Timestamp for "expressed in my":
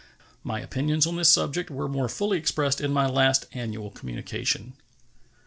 2.39-3.05